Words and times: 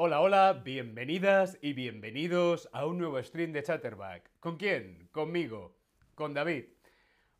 Hola, 0.00 0.20
hola, 0.20 0.62
bienvenidas 0.64 1.58
y 1.60 1.72
bienvenidos 1.72 2.68
a 2.72 2.86
un 2.86 2.98
nuevo 2.98 3.20
stream 3.20 3.50
de 3.50 3.64
Chatterback. 3.64 4.30
¿Con 4.38 4.56
quién? 4.56 5.08
Conmigo, 5.10 5.76
con 6.14 6.34
David. 6.34 6.66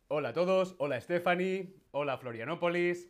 Hola 0.09 0.29
a 0.29 0.33
todos, 0.33 0.75
hola 0.77 0.99
Stephanie, 0.99 1.73
hola 1.91 2.17
Florianópolis, 2.17 3.09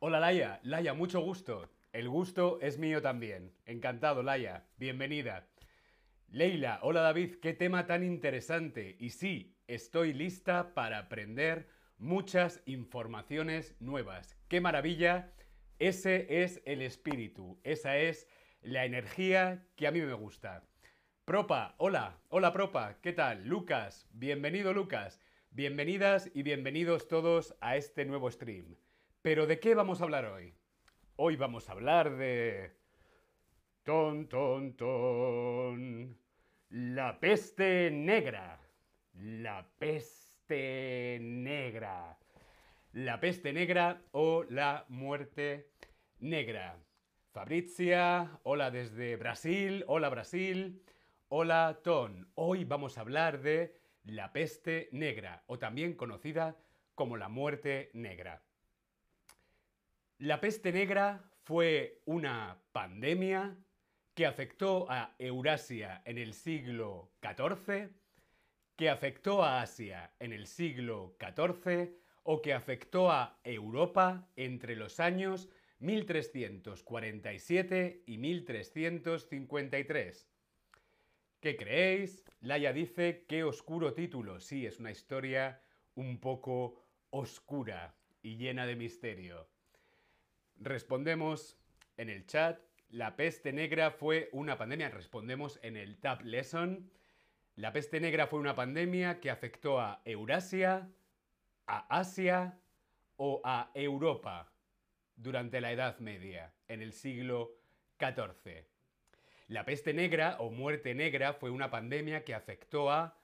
hola 0.00 0.18
Laia, 0.18 0.58
Laia, 0.64 0.94
mucho 0.94 1.20
gusto. 1.20 1.70
El 1.92 2.08
gusto 2.08 2.58
es 2.60 2.76
mío 2.76 3.00
también. 3.00 3.52
Encantado, 3.66 4.24
Laia, 4.24 4.66
bienvenida. 4.78 5.46
Leila, 6.28 6.80
hola 6.82 7.02
David, 7.02 7.36
qué 7.36 7.54
tema 7.54 7.86
tan 7.86 8.02
interesante. 8.02 8.96
Y 8.98 9.10
sí, 9.10 9.56
estoy 9.68 10.12
lista 10.12 10.74
para 10.74 10.98
aprender 10.98 11.68
muchas 11.98 12.62
informaciones 12.66 13.76
nuevas. 13.78 14.36
¡Qué 14.48 14.60
maravilla! 14.60 15.30
Ese 15.80 16.44
es 16.44 16.62
el 16.66 16.82
espíritu, 16.82 17.58
esa 17.64 17.98
es 17.98 18.28
la 18.62 18.84
energía 18.84 19.66
que 19.74 19.88
a 19.88 19.90
mí 19.90 20.00
me 20.00 20.12
gusta. 20.12 20.62
Propa, 21.24 21.74
hola, 21.78 22.20
hola 22.28 22.52
Propa, 22.52 23.00
¿qué 23.02 23.12
tal? 23.12 23.44
Lucas, 23.48 24.08
bienvenido 24.12 24.72
Lucas, 24.72 25.20
bienvenidas 25.50 26.30
y 26.32 26.44
bienvenidos 26.44 27.08
todos 27.08 27.56
a 27.60 27.76
este 27.76 28.04
nuevo 28.04 28.30
stream. 28.30 28.76
Pero 29.20 29.48
¿de 29.48 29.58
qué 29.58 29.74
vamos 29.74 30.00
a 30.00 30.04
hablar 30.04 30.26
hoy? 30.26 30.54
Hoy 31.16 31.34
vamos 31.34 31.68
a 31.68 31.72
hablar 31.72 32.16
de... 32.16 32.70
Ton, 33.82 34.28
ton, 34.28 34.76
ton. 34.76 36.16
La 36.70 37.18
peste 37.18 37.90
negra. 37.90 38.60
La 39.14 39.66
peste 39.78 41.18
negra. 41.20 42.16
La 42.94 43.18
peste 43.18 43.52
negra 43.52 44.00
o 44.12 44.44
la 44.44 44.84
muerte 44.88 45.68
negra. 46.20 46.78
Fabrizia, 47.32 48.38
hola 48.44 48.70
desde 48.70 49.16
Brasil, 49.16 49.84
hola 49.88 50.08
Brasil, 50.10 50.80
hola 51.26 51.80
Ton. 51.82 52.30
Hoy 52.36 52.62
vamos 52.62 52.96
a 52.96 53.00
hablar 53.00 53.40
de 53.40 53.74
la 54.04 54.32
peste 54.32 54.90
negra 54.92 55.42
o 55.48 55.58
también 55.58 55.94
conocida 55.94 56.56
como 56.94 57.16
la 57.16 57.28
muerte 57.28 57.90
negra. 57.94 58.44
La 60.18 60.40
peste 60.40 60.70
negra 60.70 61.24
fue 61.42 62.00
una 62.04 62.62
pandemia 62.70 63.56
que 64.14 64.24
afectó 64.24 64.88
a 64.88 65.16
Eurasia 65.18 66.00
en 66.04 66.16
el 66.16 66.32
siglo 66.32 67.10
XIV, 67.20 67.90
que 68.76 68.88
afectó 68.88 69.42
a 69.42 69.62
Asia 69.62 70.12
en 70.20 70.32
el 70.32 70.46
siglo 70.46 71.16
XIV 71.18 72.03
o 72.24 72.42
que 72.42 72.52
afectó 72.52 73.12
a 73.12 73.38
Europa 73.44 74.28
entre 74.34 74.74
los 74.76 74.98
años 74.98 75.48
1347 75.78 78.02
y 78.06 78.18
1353. 78.18 80.28
¿Qué 81.40 81.56
creéis? 81.56 82.24
Laia 82.40 82.72
dice, 82.72 83.24
qué 83.28 83.44
oscuro 83.44 83.94
título. 83.94 84.40
Sí, 84.40 84.66
es 84.66 84.80
una 84.80 84.90
historia 84.90 85.60
un 85.94 86.18
poco 86.18 86.82
oscura 87.10 87.94
y 88.22 88.36
llena 88.36 88.66
de 88.66 88.76
misterio. 88.76 89.48
Respondemos 90.56 91.58
en 91.96 92.08
el 92.08 92.26
chat, 92.26 92.60
la 92.88 93.16
peste 93.16 93.52
negra 93.52 93.90
fue 93.90 94.28
una 94.32 94.56
pandemia. 94.56 94.88
Respondemos 94.88 95.58
en 95.62 95.76
el 95.76 95.98
Tab 95.98 96.22
Lesson. 96.22 96.90
La 97.56 97.72
peste 97.72 98.00
negra 98.00 98.26
fue 98.26 98.38
una 98.38 98.54
pandemia 98.54 99.20
que 99.20 99.30
afectó 99.30 99.80
a 99.80 100.00
Eurasia, 100.04 100.88
a 101.66 101.98
Asia 101.98 102.58
o 103.16 103.40
a 103.44 103.70
Europa 103.74 104.52
durante 105.16 105.60
la 105.60 105.72
Edad 105.72 105.98
Media, 105.98 106.52
en 106.68 106.82
el 106.82 106.92
siglo 106.92 107.52
XIV. 107.98 108.66
La 109.48 109.64
peste 109.64 109.92
negra 109.92 110.36
o 110.40 110.50
muerte 110.50 110.94
negra 110.94 111.34
fue 111.34 111.50
una 111.50 111.70
pandemia 111.70 112.24
que 112.24 112.34
afectó 112.34 112.90
a 112.90 113.16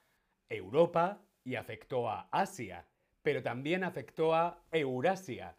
Europa 0.49 1.21
y 1.43 1.55
afectó 1.55 2.09
a 2.09 2.29
Asia, 2.31 2.85
pero 3.21 3.41
también 3.41 3.83
afectó 3.83 4.35
a 4.35 4.63
Eurasia. 4.71 5.57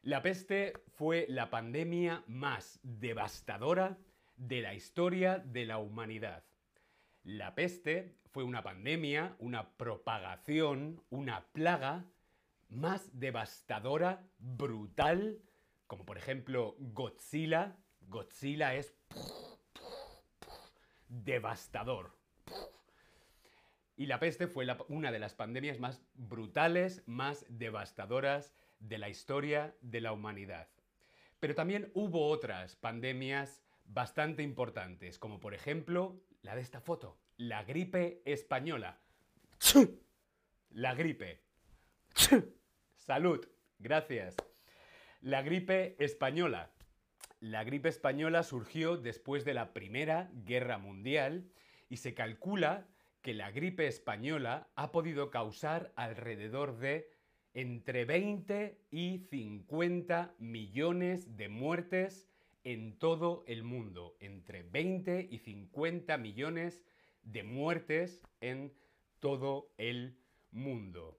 La 0.02 0.20
peste 0.20 0.74
fue 0.88 1.24
la 1.30 1.48
pandemia 1.48 2.22
más 2.26 2.78
devastadora 2.82 3.96
de 4.36 4.60
la 4.60 4.74
historia 4.74 5.38
de 5.38 5.64
la 5.64 5.78
humanidad. 5.78 6.44
La 7.22 7.54
peste 7.54 8.18
fue 8.34 8.42
una 8.42 8.64
pandemia, 8.64 9.36
una 9.38 9.76
propagación, 9.76 11.00
una 11.08 11.46
plaga 11.52 12.04
más 12.68 13.08
devastadora, 13.20 14.26
brutal, 14.38 15.38
como 15.86 16.04
por 16.04 16.18
ejemplo 16.18 16.74
Godzilla. 16.80 17.76
Godzilla 18.00 18.74
es 18.74 18.92
devastador. 21.08 22.18
Y 23.96 24.06
la 24.06 24.18
peste 24.18 24.48
fue 24.48 24.66
una 24.88 25.12
de 25.12 25.20
las 25.20 25.34
pandemias 25.34 25.78
más 25.78 26.02
brutales, 26.14 27.04
más 27.06 27.46
devastadoras 27.48 28.52
de 28.80 28.98
la 28.98 29.10
historia 29.10 29.76
de 29.80 30.00
la 30.00 30.12
humanidad. 30.12 30.66
Pero 31.38 31.54
también 31.54 31.92
hubo 31.94 32.26
otras 32.30 32.74
pandemias 32.74 33.62
bastante 33.84 34.42
importantes, 34.42 35.20
como 35.20 35.38
por 35.38 35.54
ejemplo 35.54 36.20
la 36.42 36.56
de 36.56 36.62
esta 36.62 36.80
foto, 36.80 37.16
la 37.36 37.64
gripe 37.64 38.22
española. 38.24 39.00
La 40.70 40.94
gripe. 40.94 41.40
Salud, 42.96 43.46
gracias. 43.78 44.36
La 45.20 45.42
gripe 45.42 45.96
española. 45.98 46.70
La 47.40 47.64
gripe 47.64 47.88
española 47.88 48.42
surgió 48.42 48.96
después 48.96 49.44
de 49.44 49.54
la 49.54 49.72
Primera 49.72 50.30
Guerra 50.44 50.78
Mundial 50.78 51.50
y 51.88 51.98
se 51.98 52.14
calcula 52.14 52.86
que 53.22 53.34
la 53.34 53.50
gripe 53.50 53.86
española 53.86 54.68
ha 54.76 54.92
podido 54.92 55.30
causar 55.30 55.92
alrededor 55.96 56.78
de 56.78 57.10
entre 57.52 58.04
20 58.04 58.78
y 58.90 59.18
50 59.30 60.34
millones 60.38 61.36
de 61.36 61.48
muertes 61.48 62.28
en 62.64 62.98
todo 62.98 63.44
el 63.46 63.62
mundo, 63.62 64.16
entre 64.20 64.62
20 64.62 65.28
y 65.30 65.38
50 65.38 66.16
millones 66.18 66.82
de 67.24 67.42
muertes 67.42 68.22
en 68.40 68.72
todo 69.20 69.72
el 69.78 70.16
mundo. 70.50 71.18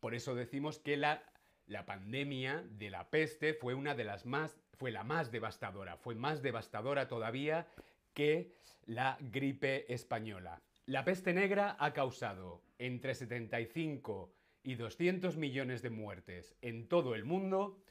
Por 0.00 0.14
eso 0.14 0.34
decimos 0.34 0.78
que 0.78 0.96
la, 0.96 1.22
la, 1.66 1.84
pandemia 1.84 2.64
de 2.70 2.90
la 2.90 3.10
peste 3.10 3.54
fue 3.54 3.74
una 3.74 3.94
de 3.94 4.04
las 4.04 4.24
más, 4.24 4.58
fue 4.74 4.90
la 4.90 5.04
más 5.04 5.30
devastadora, 5.30 5.96
fue 5.96 6.14
más 6.14 6.42
devastadora 6.42 7.08
todavía 7.08 7.66
que 8.14 8.54
la 8.86 9.18
gripe 9.20 9.92
española. 9.92 10.62
La 10.86 11.04
peste 11.04 11.32
negra 11.32 11.76
ha 11.78 11.92
causado 11.92 12.62
entre 12.78 13.14
75 13.14 14.32
y 14.62 14.74
200 14.74 15.36
millones 15.36 15.82
de 15.82 15.90
muertes 15.90 16.54
en 16.62 16.88
todo 16.88 17.14
el 17.14 17.24
mundo, 17.24 17.82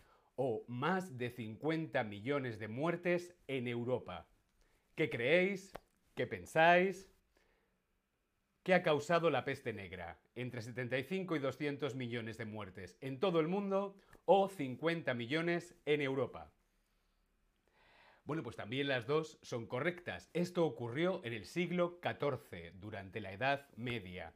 o 0.42 0.64
más 0.68 1.18
de 1.18 1.30
50 1.32 2.02
millones 2.06 2.60
de 2.60 2.70
muertes 2.70 3.36
en 3.48 3.68
Europa. 3.68 4.26
¿Qué 4.96 5.10
creéis? 5.10 5.74
¿Qué 6.20 6.28
pensáis? 6.28 7.10
¿Qué 8.64 8.74
ha 8.74 8.84
causado 8.84 9.30
la 9.30 9.46
peste 9.46 9.72
negra? 9.72 10.20
Entre 10.36 10.62
75 10.62 11.38
y 11.38 11.40
200 11.40 11.96
millones 11.96 12.38
de 12.38 12.44
muertes 12.44 12.98
en 13.00 13.22
todo 13.22 13.40
el 13.40 13.48
mundo 13.48 13.96
o 14.26 14.50
50 14.50 15.14
millones 15.14 15.78
en 15.86 16.02
Europa. 16.02 16.52
Bueno, 18.26 18.44
pues 18.44 18.58
también 18.58 18.90
las 18.90 19.08
dos 19.08 19.40
son 19.44 19.66
correctas. 19.66 20.30
Esto 20.34 20.66
ocurrió 20.66 21.24
en 21.24 21.32
el 21.32 21.46
siglo 21.46 22.02
XIV, 22.04 22.74
durante 22.74 23.22
la 23.22 23.32
Edad 23.32 23.70
Media. 23.78 24.34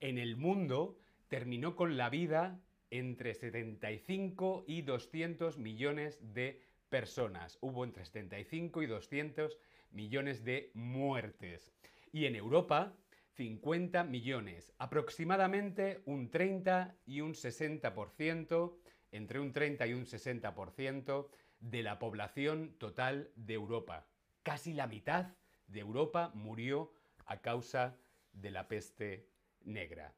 En 0.00 0.16
el 0.16 0.38
mundo 0.38 0.98
terminó 1.28 1.76
con 1.76 1.98
la 1.98 2.08
vida 2.08 2.58
entre 2.88 3.34
75 3.34 4.64
y 4.66 4.80
200 4.80 5.58
millones 5.58 6.18
de 6.32 6.62
personas. 6.88 7.58
Hubo 7.60 7.84
entre 7.84 8.06
75 8.06 8.82
y 8.82 8.86
200 8.86 9.58
millones 9.90 10.44
de 10.44 10.70
muertes. 10.74 11.72
Y 12.12 12.26
en 12.26 12.36
Europa, 12.36 12.96
50 13.36 14.04
millones. 14.04 14.72
Aproximadamente 14.78 16.02
un 16.06 16.30
30 16.30 16.96
y 17.06 17.20
un 17.20 17.34
60% 17.34 18.76
entre 19.12 19.40
un 19.40 19.52
30 19.52 19.86
y 19.86 19.92
un 19.92 20.06
60% 20.06 21.28
de 21.60 21.82
la 21.82 21.98
población 21.98 22.74
total 22.78 23.30
de 23.36 23.54
Europa. 23.54 24.06
Casi 24.42 24.72
la 24.72 24.86
mitad 24.86 25.34
de 25.66 25.80
Europa 25.80 26.30
murió 26.34 26.92
a 27.26 27.40
causa 27.40 27.96
de 28.32 28.50
la 28.50 28.68
peste 28.68 29.28
negra. 29.64 30.14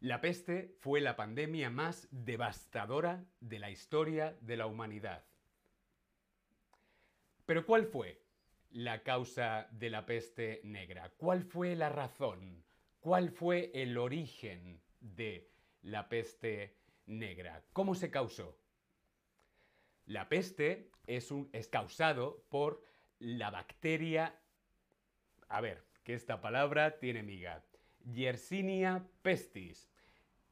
La 0.00 0.20
peste 0.20 0.74
fue 0.80 1.00
la 1.00 1.16
pandemia 1.16 1.70
más 1.70 2.08
devastadora 2.10 3.24
de 3.40 3.58
la 3.58 3.70
historia 3.70 4.36
de 4.40 4.56
la 4.56 4.66
humanidad. 4.66 5.24
Pero 7.46 7.66
¿cuál 7.66 7.86
fue 7.86 8.21
la 8.72 9.02
causa 9.02 9.68
de 9.72 9.90
la 9.90 10.06
peste 10.06 10.60
negra? 10.64 11.12
¿Cuál 11.16 11.42
fue 11.44 11.76
la 11.76 11.88
razón? 11.88 12.64
¿Cuál 13.00 13.30
fue 13.30 13.70
el 13.74 13.98
origen 13.98 14.80
de 15.00 15.50
la 15.82 16.08
peste 16.08 16.76
negra? 17.06 17.62
¿Cómo 17.72 17.94
se 17.94 18.10
causó? 18.10 18.58
La 20.06 20.28
peste 20.28 20.90
es, 21.06 21.32
causado 21.70 22.44
por 22.48 22.84
la 23.18 23.50
bacteria... 23.50 24.38
A 25.48 25.60
ver, 25.60 25.84
que 26.04 26.14
esta 26.14 26.40
palabra 26.40 26.98
tiene 26.98 27.22
miga. 27.22 27.62
Yersinia 28.04 29.06
pestis. 29.22 29.90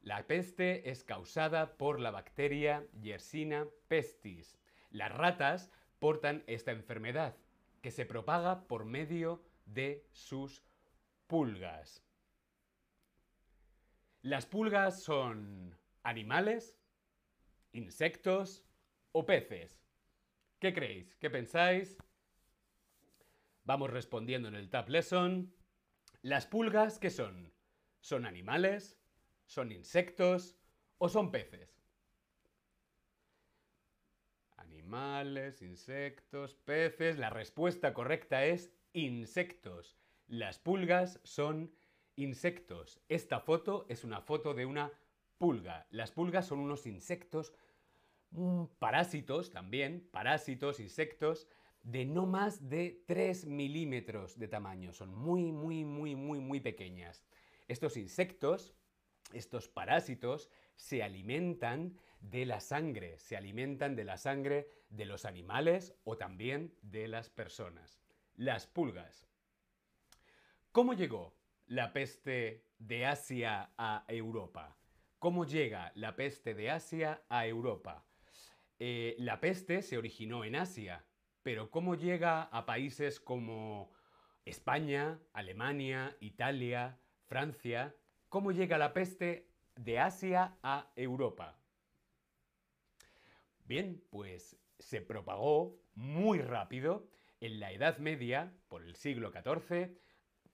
La 0.01 0.25
peste 0.27 0.89
es 0.89 1.03
causada 1.03 1.77
por 1.77 1.99
la 1.99 2.11
bacteria 2.11 2.85
Yersinia 3.01 3.67
pestis. 3.87 4.57
Las 4.89 5.11
ratas 5.11 5.71
portan 5.99 6.43
esta 6.47 6.71
enfermedad, 6.71 7.35
que 7.81 7.91
se 7.91 8.05
propaga 8.05 8.67
por 8.67 8.85
medio 8.85 9.43
de 9.65 10.07
sus 10.11 10.63
pulgas. 11.27 12.03
Las 14.21 14.45
pulgas 14.45 15.01
son 15.01 15.77
animales, 16.03 16.77
insectos 17.71 18.63
o 19.11 19.25
peces. 19.25 19.81
¿Qué 20.59 20.73
creéis? 20.73 21.15
¿Qué 21.15 21.29
pensáis? 21.29 21.97
Vamos 23.63 23.89
respondiendo 23.89 24.47
en 24.47 24.55
el 24.55 24.69
Tab 24.69 24.89
Lesson. 24.89 25.53
¿Las 26.21 26.45
pulgas 26.45 26.99
qué 26.99 27.09
son? 27.09 27.51
¿Son 27.99 28.25
animales? 28.25 28.99
¿Son 29.45 29.71
insectos? 29.71 30.55
¿O 30.99 31.09
son 31.09 31.31
peces? 31.31 31.80
Animales, 34.91 35.61
insectos, 35.61 36.53
peces. 36.53 37.17
La 37.17 37.29
respuesta 37.29 37.93
correcta 37.93 38.43
es 38.43 38.73
insectos. 38.91 39.95
Las 40.27 40.59
pulgas 40.59 41.21
son 41.23 41.71
insectos. 42.17 42.99
Esta 43.07 43.39
foto 43.39 43.85
es 43.87 44.03
una 44.03 44.19
foto 44.19 44.53
de 44.53 44.65
una 44.65 44.91
pulga. 45.37 45.87
Las 45.91 46.11
pulgas 46.11 46.45
son 46.45 46.59
unos 46.59 46.87
insectos, 46.87 47.53
mm, 48.31 48.65
parásitos 48.79 49.49
también, 49.51 50.09
parásitos, 50.11 50.81
insectos, 50.81 51.47
de 51.83 52.03
no 52.03 52.25
más 52.25 52.67
de 52.67 53.01
3 53.07 53.45
milímetros 53.45 54.37
de 54.37 54.49
tamaño. 54.49 54.91
Son 54.91 55.15
muy, 55.15 55.53
muy, 55.53 55.85
muy, 55.85 56.15
muy, 56.15 56.41
muy 56.41 56.59
pequeñas. 56.59 57.23
Estos 57.69 57.95
insectos, 57.95 58.73
estos 59.31 59.69
parásitos, 59.69 60.49
se 60.75 61.01
alimentan 61.01 61.97
de 62.19 62.45
la 62.45 62.59
sangre, 62.59 63.17
se 63.19 63.37
alimentan 63.37 63.95
de 63.95 64.03
la 64.03 64.17
sangre 64.17 64.80
de 64.91 65.05
los 65.05 65.25
animales 65.25 65.95
o 66.03 66.17
también 66.17 66.75
de 66.81 67.07
las 67.07 67.29
personas. 67.29 67.99
Las 68.35 68.67
pulgas. 68.67 69.27
¿Cómo 70.71 70.93
llegó 70.93 71.33
la 71.67 71.93
peste 71.93 72.65
de 72.77 73.05
Asia 73.05 73.71
a 73.77 74.05
Europa? 74.07 74.77
¿Cómo 75.19 75.45
llega 75.45 75.91
la 75.95 76.15
peste 76.15 76.53
de 76.53 76.69
Asia 76.69 77.23
a 77.29 77.47
Europa? 77.47 78.05
Eh, 78.79 79.15
la 79.19 79.39
peste 79.39 79.81
se 79.81 79.97
originó 79.97 80.43
en 80.43 80.55
Asia, 80.55 81.05
pero 81.43 81.69
¿cómo 81.69 81.95
llega 81.95 82.43
a 82.43 82.65
países 82.65 83.19
como 83.19 83.91
España, 84.45 85.19
Alemania, 85.33 86.17
Italia, 86.19 86.97
Francia? 87.27 87.95
¿Cómo 88.29 88.51
llega 88.51 88.77
la 88.77 88.93
peste 88.93 89.47
de 89.75 89.99
Asia 89.99 90.57
a 90.63 90.91
Europa? 90.95 91.59
Bien, 93.65 94.03
pues 94.09 94.57
se 94.81 95.01
propagó 95.01 95.79
muy 95.95 96.39
rápido 96.39 97.07
en 97.39 97.59
la 97.59 97.71
Edad 97.71 97.97
Media, 97.97 98.53
por 98.67 98.83
el 98.83 98.95
siglo 98.95 99.31
XIV, 99.31 99.95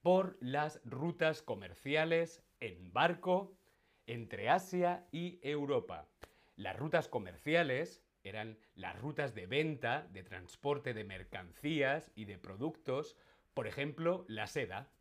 por 0.01 0.37
las 0.39 0.81
rutas 0.85 1.41
comerciales 1.41 2.43
en 2.59 2.93
barco 2.93 3.57
entre 4.05 4.49
Asia 4.49 5.07
y 5.11 5.39
Europa. 5.41 6.07
Las 6.55 6.77
rutas 6.77 7.07
comerciales 7.07 8.03
eran 8.23 8.57
las 8.75 8.99
rutas 8.99 9.33
de 9.35 9.47
venta, 9.47 10.07
de 10.11 10.23
transporte 10.23 10.93
de 10.93 11.03
mercancías 11.03 12.11
y 12.15 12.25
de 12.25 12.37
productos, 12.37 13.17
por 13.53 13.67
ejemplo, 13.67 14.25
la 14.27 14.47
seda, 14.47 14.91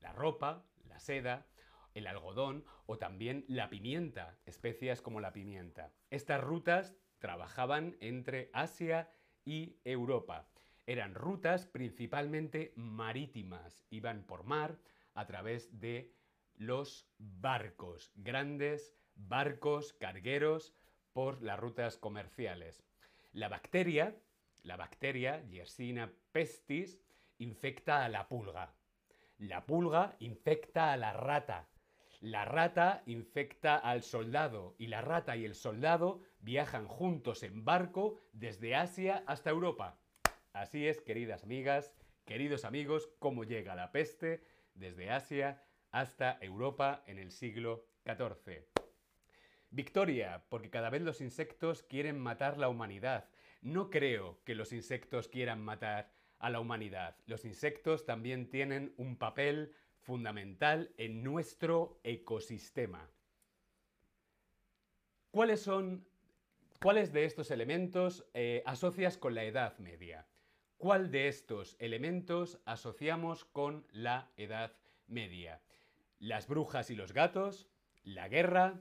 la 0.00 0.12
ropa, 0.12 0.64
la 0.88 0.98
seda, 0.98 1.46
el 1.94 2.06
algodón 2.06 2.64
o 2.86 2.98
también 2.98 3.44
la 3.48 3.68
pimienta, 3.68 4.38
especias 4.46 5.02
como 5.02 5.20
la 5.20 5.32
pimienta. 5.32 5.92
Estas 6.10 6.42
rutas 6.42 6.94
trabajaban 7.22 7.96
entre 8.00 8.50
Asia 8.52 9.08
y 9.44 9.76
Europa. 9.84 10.48
Eran 10.86 11.14
rutas 11.14 11.66
principalmente 11.66 12.72
marítimas, 12.74 13.86
iban 13.90 14.24
por 14.24 14.42
mar 14.42 14.76
a 15.14 15.24
través 15.24 15.78
de 15.78 16.12
los 16.56 17.08
barcos, 17.18 18.10
grandes 18.16 18.92
barcos 19.14 19.92
cargueros 19.92 20.74
por 21.12 21.40
las 21.42 21.60
rutas 21.60 21.96
comerciales. 21.96 22.82
La 23.32 23.48
bacteria, 23.48 24.16
la 24.64 24.76
bacteria 24.76 25.44
Yersinia 25.48 26.12
pestis, 26.32 26.98
infecta 27.38 28.04
a 28.04 28.08
la 28.08 28.28
pulga. 28.28 28.74
La 29.38 29.64
pulga 29.64 30.16
infecta 30.18 30.92
a 30.92 30.96
la 30.96 31.12
rata. 31.12 31.68
La 32.22 32.44
rata 32.44 33.02
infecta 33.06 33.76
al 33.76 34.04
soldado 34.04 34.76
y 34.78 34.86
la 34.86 35.00
rata 35.00 35.36
y 35.36 35.44
el 35.44 35.56
soldado 35.56 36.20
viajan 36.38 36.86
juntos 36.86 37.42
en 37.42 37.64
barco 37.64 38.20
desde 38.32 38.76
Asia 38.76 39.24
hasta 39.26 39.50
Europa. 39.50 39.98
Así 40.52 40.86
es, 40.86 41.00
queridas 41.00 41.42
amigas, 41.42 41.96
queridos 42.24 42.64
amigos, 42.64 43.10
cómo 43.18 43.42
llega 43.42 43.74
la 43.74 43.90
peste 43.90 44.44
desde 44.74 45.10
Asia 45.10 45.64
hasta 45.90 46.38
Europa 46.40 47.02
en 47.08 47.18
el 47.18 47.32
siglo 47.32 47.88
XIV. 48.04 48.68
Victoria, 49.70 50.44
porque 50.48 50.70
cada 50.70 50.90
vez 50.90 51.02
los 51.02 51.20
insectos 51.20 51.82
quieren 51.82 52.20
matar 52.20 52.56
la 52.56 52.68
humanidad. 52.68 53.30
No 53.62 53.90
creo 53.90 54.40
que 54.44 54.54
los 54.54 54.72
insectos 54.72 55.26
quieran 55.26 55.60
matar 55.60 56.12
a 56.38 56.50
la 56.50 56.60
humanidad. 56.60 57.16
Los 57.26 57.44
insectos 57.44 58.06
también 58.06 58.48
tienen 58.48 58.94
un 58.96 59.16
papel 59.16 59.74
fundamental 60.02 60.92
en 60.98 61.22
nuestro 61.22 62.00
ecosistema. 62.04 63.10
¿Cuáles 65.30 65.62
son, 65.62 66.06
cuáles 66.82 67.12
de 67.12 67.24
estos 67.24 67.50
elementos 67.50 68.26
eh, 68.34 68.62
asocias 68.66 69.16
con 69.16 69.34
la 69.34 69.44
Edad 69.44 69.78
Media? 69.78 70.26
¿Cuál 70.76 71.10
de 71.10 71.28
estos 71.28 71.76
elementos 71.78 72.60
asociamos 72.64 73.44
con 73.44 73.86
la 73.90 74.30
Edad 74.36 74.72
Media? 75.06 75.62
¿Las 76.18 76.46
brujas 76.46 76.90
y 76.90 76.94
los 76.94 77.12
gatos? 77.12 77.68
¿La 78.02 78.28
guerra? 78.28 78.80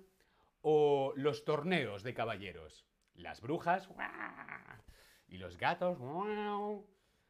o 0.62 1.14
los 1.16 1.44
torneos 1.44 2.04
de 2.04 2.14
caballeros. 2.14 2.86
Las 3.16 3.42
brujas 3.42 3.90
y 5.28 5.38
los 5.38 5.58
gatos, 5.58 5.98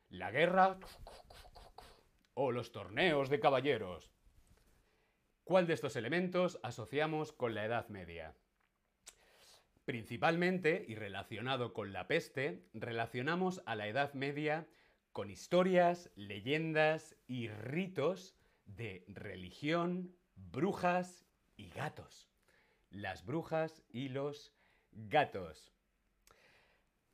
la 0.10 0.32
guerra 0.32 0.78
o 2.42 2.52
los 2.52 2.72
torneos 2.72 3.30
de 3.30 3.40
caballeros. 3.40 4.12
¿Cuál 5.44 5.68
de 5.68 5.74
estos 5.74 5.96
elementos 5.96 6.60
asociamos 6.64 7.32
con 7.32 7.56
la 7.56 7.66
Edad 7.66 7.88
Media? 7.90 8.36
Principalmente, 9.86 10.86
y 10.88 10.96
relacionado 10.96 11.74
con 11.74 11.94
la 11.94 12.08
peste, 12.08 12.64
relacionamos 12.74 13.62
a 13.66 13.76
la 13.76 13.88
Edad 13.88 14.14
Media 14.14 14.68
con 15.12 15.30
historias, 15.30 16.12
leyendas 16.16 17.16
y 17.28 17.50
ritos 17.50 18.36
de 18.66 19.04
religión, 19.08 20.16
brujas 20.36 21.26
y 21.58 21.70
gatos 21.70 22.32
las 22.92 23.26
brujas 23.26 23.84
y 23.90 24.10
los 24.10 24.54
gatos. 24.92 25.74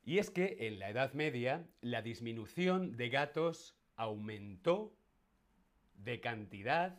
Y 0.02 0.18
es 0.18 0.30
que 0.30 0.56
en 0.60 0.78
la 0.78 0.90
Edad 0.90 1.12
Media 1.12 1.66
la 1.80 2.02
disminución 2.02 2.96
de 2.96 3.08
gatos 3.08 3.76
aumentó 3.94 4.97
de 5.98 6.20
cantidad, 6.20 6.98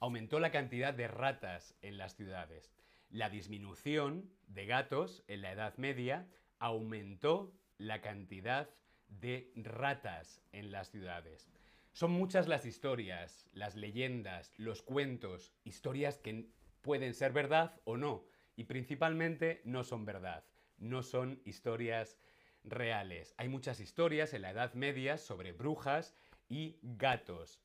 aumentó 0.00 0.40
la 0.40 0.50
cantidad 0.50 0.94
de 0.94 1.08
ratas 1.08 1.74
en 1.82 1.98
las 1.98 2.16
ciudades. 2.16 2.72
La 3.10 3.30
disminución 3.30 4.30
de 4.48 4.66
gatos 4.66 5.22
en 5.28 5.42
la 5.42 5.52
Edad 5.52 5.76
Media 5.76 6.26
aumentó 6.58 7.52
la 7.78 8.00
cantidad 8.00 8.70
de 9.08 9.52
ratas 9.56 10.40
en 10.52 10.72
las 10.72 10.90
ciudades. 10.90 11.50
Son 11.92 12.10
muchas 12.10 12.48
las 12.48 12.64
historias, 12.64 13.46
las 13.52 13.76
leyendas, 13.76 14.52
los 14.56 14.82
cuentos, 14.82 15.52
historias 15.62 16.18
que 16.18 16.48
pueden 16.80 17.14
ser 17.14 17.32
verdad 17.32 17.80
o 17.84 17.96
no, 17.96 18.24
y 18.56 18.64
principalmente 18.64 19.62
no 19.64 19.84
son 19.84 20.04
verdad, 20.04 20.44
no 20.78 21.02
son 21.02 21.40
historias 21.44 22.18
reales. 22.64 23.34
Hay 23.36 23.48
muchas 23.48 23.80
historias 23.80 24.34
en 24.34 24.42
la 24.42 24.50
Edad 24.50 24.74
Media 24.74 25.18
sobre 25.18 25.52
brujas 25.52 26.16
y 26.48 26.78
gatos. 26.82 27.60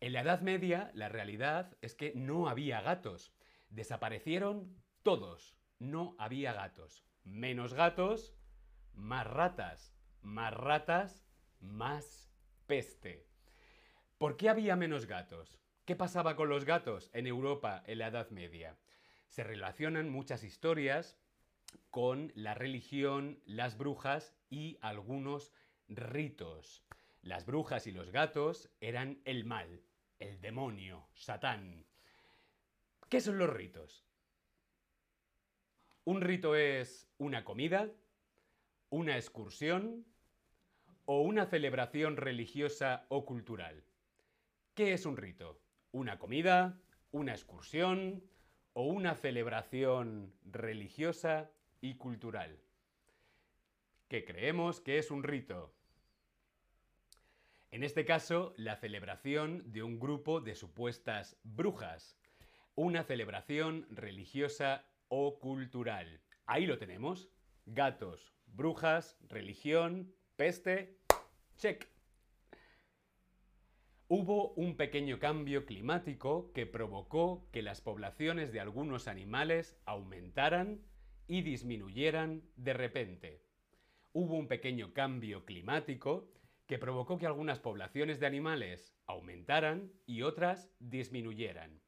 En 0.00 0.12
la 0.12 0.22
Edad 0.22 0.40
Media 0.40 0.90
la 0.94 1.08
realidad 1.08 1.76
es 1.80 1.94
que 1.94 2.12
no 2.14 2.48
había 2.48 2.80
gatos. 2.80 3.32
Desaparecieron 3.70 4.76
todos. 5.02 5.56
No 5.78 6.16
había 6.18 6.52
gatos. 6.52 7.04
Menos 7.24 7.74
gatos, 7.74 8.34
más 8.94 9.26
ratas. 9.26 9.94
Más 10.22 10.54
ratas, 10.54 11.26
más 11.60 12.30
peste. 12.66 13.26
¿Por 14.18 14.36
qué 14.36 14.48
había 14.48 14.76
menos 14.76 15.06
gatos? 15.06 15.58
¿Qué 15.84 15.96
pasaba 15.96 16.36
con 16.36 16.48
los 16.48 16.64
gatos 16.64 17.10
en 17.12 17.26
Europa 17.26 17.82
en 17.86 17.98
la 17.98 18.06
Edad 18.06 18.30
Media? 18.30 18.78
Se 19.26 19.42
relacionan 19.42 20.10
muchas 20.10 20.44
historias 20.44 21.18
con 21.90 22.32
la 22.34 22.54
religión, 22.54 23.40
las 23.46 23.76
brujas 23.76 24.34
y 24.48 24.78
algunos 24.80 25.52
ritos. 25.88 26.84
Las 27.22 27.46
brujas 27.46 27.86
y 27.86 27.92
los 27.92 28.10
gatos 28.10 28.68
eran 28.80 29.20
el 29.24 29.44
mal, 29.44 29.80
el 30.18 30.40
demonio, 30.40 31.08
Satán. 31.14 31.86
¿Qué 33.08 33.20
son 33.20 33.38
los 33.38 33.48
ritos? 33.48 34.04
Un 36.04 36.20
rito 36.20 36.56
es 36.56 37.08
una 37.18 37.44
comida, 37.44 37.88
una 38.90 39.16
excursión 39.16 40.04
o 41.04 41.20
una 41.20 41.46
celebración 41.46 42.16
religiosa 42.16 43.06
o 43.08 43.24
cultural. 43.24 43.84
¿Qué 44.74 44.92
es 44.92 45.06
un 45.06 45.16
rito? 45.16 45.60
¿Una 45.92 46.18
comida, 46.18 46.80
una 47.12 47.32
excursión 47.32 48.24
o 48.72 48.86
una 48.86 49.14
celebración 49.14 50.34
religiosa 50.44 51.52
y 51.80 51.94
cultural? 51.94 52.58
¿Qué 54.08 54.24
creemos 54.24 54.80
que 54.80 54.98
es 54.98 55.12
un 55.12 55.22
rito? 55.22 55.72
En 57.72 57.84
este 57.84 58.04
caso, 58.04 58.52
la 58.58 58.76
celebración 58.76 59.72
de 59.72 59.82
un 59.82 59.98
grupo 59.98 60.42
de 60.42 60.54
supuestas 60.54 61.38
brujas. 61.42 62.18
Una 62.74 63.02
celebración 63.02 63.86
religiosa 63.88 64.84
o 65.08 65.38
cultural. 65.38 66.20
Ahí 66.44 66.66
lo 66.66 66.76
tenemos. 66.76 67.30
Gatos, 67.64 68.34
brujas, 68.44 69.16
religión, 69.26 70.14
peste. 70.36 70.98
Check. 71.56 71.88
Hubo 74.06 74.52
un 74.52 74.76
pequeño 74.76 75.18
cambio 75.18 75.64
climático 75.64 76.52
que 76.52 76.66
provocó 76.66 77.48
que 77.52 77.62
las 77.62 77.80
poblaciones 77.80 78.52
de 78.52 78.60
algunos 78.60 79.08
animales 79.08 79.80
aumentaran 79.86 80.82
y 81.26 81.40
disminuyeran 81.40 82.42
de 82.56 82.74
repente. 82.74 83.42
Hubo 84.12 84.36
un 84.36 84.46
pequeño 84.46 84.92
cambio 84.92 85.46
climático 85.46 86.28
que 86.72 86.78
provocó 86.78 87.18
que 87.18 87.26
algunas 87.26 87.60
poblaciones 87.60 88.18
de 88.18 88.24
animales 88.24 88.94
aumentaran 89.04 89.92
y 90.06 90.22
otras 90.22 90.70
disminuyeran. 90.78 91.82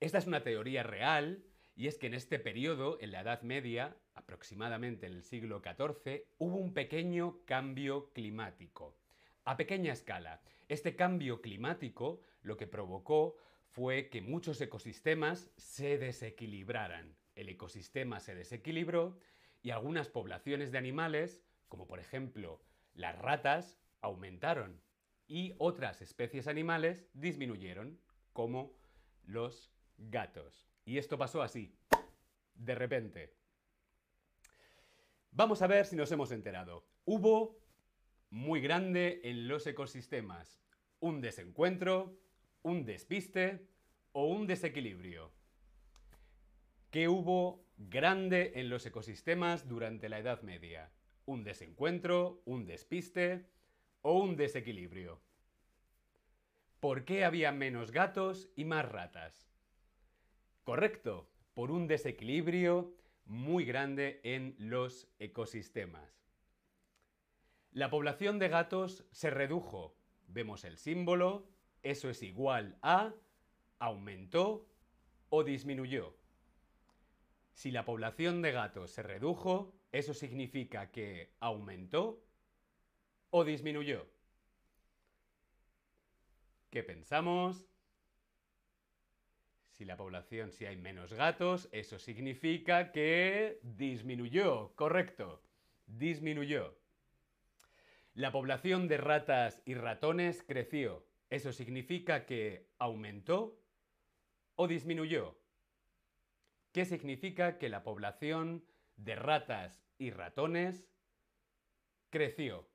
Esta 0.00 0.18
es 0.18 0.26
una 0.26 0.42
teoría 0.42 0.82
real 0.82 1.42
y 1.74 1.86
es 1.86 1.96
que 1.96 2.08
en 2.08 2.12
este 2.12 2.38
periodo, 2.38 2.98
en 3.00 3.10
la 3.10 3.22
Edad 3.22 3.40
Media, 3.40 3.96
aproximadamente 4.14 5.06
en 5.06 5.14
el 5.14 5.22
siglo 5.22 5.62
XIV, 5.64 6.24
hubo 6.36 6.56
un 6.56 6.74
pequeño 6.74 7.38
cambio 7.46 8.12
climático. 8.12 8.98
A 9.46 9.56
pequeña 9.56 9.94
escala, 9.94 10.42
este 10.68 10.94
cambio 10.94 11.40
climático 11.40 12.20
lo 12.42 12.58
que 12.58 12.66
provocó 12.66 13.38
fue 13.70 14.10
que 14.10 14.20
muchos 14.20 14.60
ecosistemas 14.60 15.50
se 15.56 15.96
desequilibraran. 15.96 17.16
El 17.34 17.48
ecosistema 17.48 18.20
se 18.20 18.34
desequilibró 18.34 19.16
y 19.62 19.70
algunas 19.70 20.10
poblaciones 20.10 20.70
de 20.70 20.76
animales, 20.76 21.42
como 21.68 21.86
por 21.86 21.98
ejemplo 21.98 22.60
las 22.92 23.18
ratas, 23.18 23.81
aumentaron 24.02 24.80
y 25.26 25.54
otras 25.58 26.02
especies 26.02 26.46
animales 26.46 27.06
disminuyeron, 27.14 27.98
como 28.32 28.76
los 29.24 29.72
gatos. 29.96 30.68
Y 30.84 30.98
esto 30.98 31.16
pasó 31.16 31.42
así, 31.42 31.74
de 32.54 32.74
repente. 32.74 33.34
Vamos 35.30 35.62
a 35.62 35.66
ver 35.66 35.86
si 35.86 35.96
nos 35.96 36.12
hemos 36.12 36.32
enterado. 36.32 36.84
Hubo 37.04 37.58
muy 38.30 38.60
grande 38.60 39.20
en 39.24 39.48
los 39.48 39.66
ecosistemas 39.66 40.60
un 41.00 41.20
desencuentro, 41.20 42.18
un 42.62 42.84
despiste 42.84 43.66
o 44.12 44.26
un 44.26 44.46
desequilibrio. 44.46 45.32
¿Qué 46.90 47.08
hubo 47.08 47.64
grande 47.76 48.52
en 48.56 48.68
los 48.68 48.84
ecosistemas 48.86 49.66
durante 49.66 50.08
la 50.08 50.18
Edad 50.18 50.42
Media? 50.42 50.92
¿Un 51.24 51.42
desencuentro, 51.42 52.42
un 52.44 52.66
despiste 52.66 53.51
o 54.02 54.18
un 54.18 54.36
desequilibrio? 54.36 55.20
¿Por 56.80 57.04
qué 57.04 57.24
había 57.24 57.52
menos 57.52 57.90
gatos 57.90 58.50
y 58.56 58.64
más 58.64 58.88
ratas? 58.88 59.48
Correcto, 60.64 61.28
por 61.54 61.70
un 61.70 61.86
desequilibrio 61.86 62.94
muy 63.24 63.64
grande 63.64 64.20
en 64.24 64.54
los 64.58 65.08
ecosistemas. 65.18 66.26
La 67.70 67.88
población 67.88 68.38
de 68.38 68.48
gatos 68.48 69.06
se 69.12 69.30
redujo 69.30 69.96
Vemos 70.32 70.64
el 70.64 70.78
símbolo, 70.78 71.46
eso 71.82 72.08
es 72.08 72.22
igual 72.22 72.78
a 72.80 73.12
aumentó 73.78 74.66
o 75.28 75.44
disminuyó. 75.44 76.16
Si 77.52 77.70
la 77.70 77.84
población 77.84 78.40
de 78.40 78.52
gatos 78.52 78.92
se 78.92 79.02
redujo, 79.02 79.74
eso 79.90 80.14
significa 80.14 80.90
que 80.90 81.34
aumentó 81.38 82.24
o 83.32 83.44
disminuyó. 83.44 84.06
¿Qué 86.70 86.82
pensamos? 86.82 87.66
Si 89.70 89.86
la 89.86 89.96
población, 89.96 90.52
si 90.52 90.66
hay 90.66 90.76
menos 90.76 91.14
gatos, 91.14 91.68
eso 91.72 91.98
significa 91.98 92.92
que 92.92 93.58
disminuyó, 93.62 94.74
correcto, 94.76 95.42
disminuyó. 95.86 96.78
La 98.14 98.32
población 98.32 98.86
de 98.86 98.98
ratas 98.98 99.62
y 99.64 99.74
ratones 99.74 100.42
creció. 100.46 101.06
¿Eso 101.30 101.52
significa 101.52 102.26
que 102.26 102.68
aumentó 102.78 103.58
o 104.56 104.68
disminuyó? 104.68 105.38
¿Qué 106.72 106.84
significa 106.84 107.56
que 107.56 107.70
la 107.70 107.82
población 107.82 108.62
de 108.96 109.16
ratas 109.16 109.82
y 109.96 110.10
ratones 110.10 110.86
creció? 112.10 112.71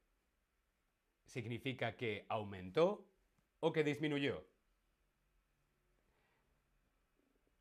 ¿Significa 1.27 1.95
que 1.97 2.25
aumentó 2.29 3.05
o 3.59 3.71
que 3.71 3.83
disminuyó? 3.83 4.47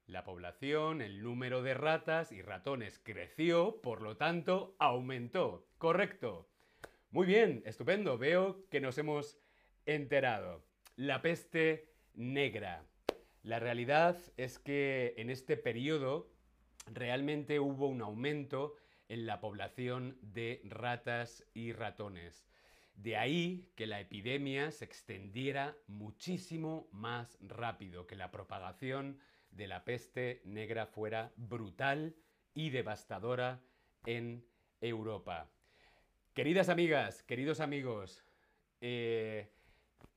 La 0.06 0.22
población, 0.22 1.02
el 1.02 1.20
número 1.20 1.62
de 1.62 1.74
ratas 1.74 2.30
y 2.30 2.40
ratones 2.40 3.00
creció, 3.02 3.80
por 3.82 4.02
lo 4.02 4.16
tanto, 4.16 4.76
aumentó. 4.78 5.66
Correcto. 5.78 6.48
Muy 7.10 7.26
bien, 7.26 7.62
estupendo. 7.66 8.16
Veo 8.16 8.68
que 8.70 8.80
nos 8.80 8.98
hemos 8.98 9.36
enterado. 9.84 10.64
La 10.94 11.20
peste 11.22 11.92
negra. 12.14 12.86
La 13.42 13.58
realidad 13.58 14.16
es 14.36 14.60
que 14.60 15.14
en 15.16 15.28
este 15.28 15.56
periodo 15.56 16.30
realmente 16.86 17.58
hubo 17.58 17.88
un 17.88 18.00
aumento 18.00 18.76
en 19.08 19.26
la 19.26 19.40
población 19.40 20.18
de 20.22 20.62
ratas 20.64 21.44
y 21.52 21.72
ratones. 21.72 22.46
De 22.96 23.16
ahí 23.16 23.70
que 23.76 23.86
la 23.86 24.00
epidemia 24.00 24.70
se 24.70 24.86
extendiera 24.86 25.76
muchísimo 25.86 26.88
más 26.92 27.38
rápido, 27.40 28.06
que 28.06 28.16
la 28.16 28.30
propagación 28.30 29.18
de 29.50 29.68
la 29.68 29.84
peste 29.84 30.40
negra 30.44 30.86
fuera 30.86 31.32
brutal 31.36 32.16
y 32.54 32.70
devastadora 32.70 33.60
en 34.06 34.44
Europa. 34.80 35.50
Queridas 36.32 36.70
amigas, 36.70 37.22
queridos 37.22 37.60
amigos, 37.60 38.24
eh, 38.80 39.50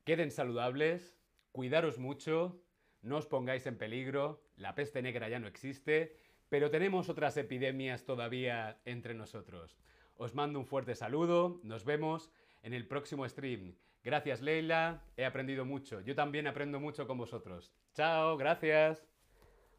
queden 0.05 0.31
saludables, 0.31 1.17
cuidaros 1.51 1.99
mucho, 1.99 2.61
no 3.01 3.17
os 3.17 3.27
pongáis 3.27 3.65
en 3.67 3.77
peligro, 3.77 4.41
la 4.55 4.75
peste 4.75 5.01
negra 5.01 5.29
ya 5.29 5.39
no 5.39 5.47
existe, 5.47 6.15
pero 6.49 6.71
tenemos 6.71 7.09
otras 7.09 7.37
epidemias 7.37 8.05
todavía 8.05 8.79
entre 8.85 9.13
nosotros. 9.13 9.77
Os 10.15 10.33
mando 10.33 10.59
un 10.59 10.65
fuerte 10.65 10.95
saludo, 10.95 11.59
nos 11.63 11.85
vemos 11.85 12.31
en 12.63 12.73
el 12.73 12.87
próximo 12.87 13.27
stream. 13.27 13.75
Gracias 14.03 14.41
Leila, 14.41 15.03
he 15.17 15.25
aprendido 15.25 15.65
mucho, 15.65 16.01
yo 16.01 16.15
también 16.15 16.47
aprendo 16.47 16.79
mucho 16.79 17.05
con 17.07 17.17
vosotros. 17.17 17.73
Chao, 17.93 18.37
gracias. 18.37 19.05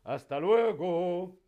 Hasta 0.05 0.39
luego. 0.41 1.39